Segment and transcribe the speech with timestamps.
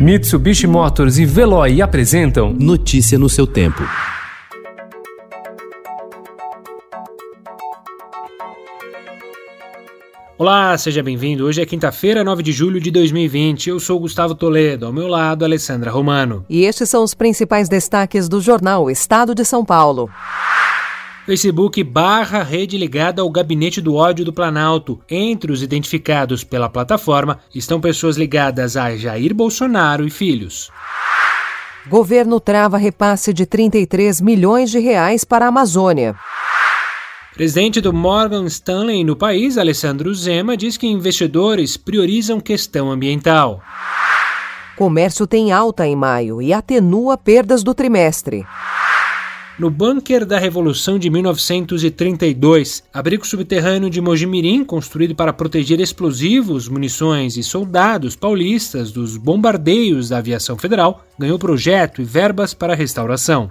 [0.00, 3.82] Mitsubishi Motors e Veloy apresentam Notícia no seu tempo.
[10.38, 11.44] Olá, seja bem-vindo.
[11.44, 13.68] Hoje é quinta-feira, 9 de julho de 2020.
[13.68, 16.46] Eu sou Gustavo Toledo, ao meu lado, Alessandra Romano.
[16.48, 20.08] E estes são os principais destaques do jornal Estado de São Paulo.
[21.26, 25.00] Facebook barra rede ligada ao gabinete do ódio do Planalto.
[25.08, 30.70] Entre os identificados pela plataforma estão pessoas ligadas a Jair Bolsonaro e filhos.
[31.88, 36.16] Governo trava repasse de 33 milhões de reais para a Amazônia.
[37.34, 43.62] Presidente do Morgan Stanley no país, Alessandro Zema, diz que investidores priorizam questão ambiental.
[44.76, 48.44] Comércio tem alta em maio e atenua perdas do trimestre.
[49.60, 57.36] No bunker da Revolução de 1932, abrigo subterrâneo de Mojimirim, construído para proteger explosivos, munições
[57.36, 63.50] e soldados paulistas dos bombardeios da aviação federal, ganhou projeto e verbas para restauração.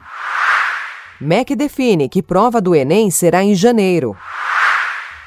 [1.22, 4.18] MEC define que prova do Enem será em janeiro.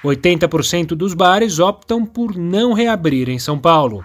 [0.05, 4.05] 80% dos bares optam por não reabrir em São Paulo.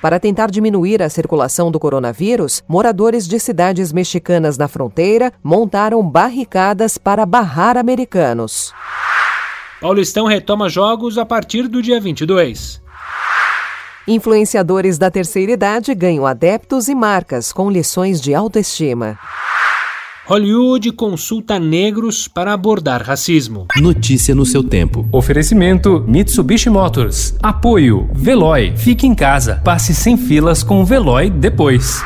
[0.00, 6.96] Para tentar diminuir a circulação do coronavírus, moradores de cidades mexicanas na fronteira montaram barricadas
[6.96, 8.72] para barrar americanos.
[9.80, 12.80] Paulistão retoma jogos a partir do dia 22.
[14.06, 19.18] Influenciadores da terceira idade ganham adeptos e marcas com lições de autoestima.
[20.28, 23.66] Hollywood consulta negros para abordar racismo.
[23.80, 25.08] Notícia no seu tempo.
[25.10, 27.34] Oferecimento Mitsubishi Motors.
[27.42, 28.76] Apoio Veloy.
[28.76, 29.62] Fique em casa.
[29.64, 32.02] Passe sem filas com o Veloy depois.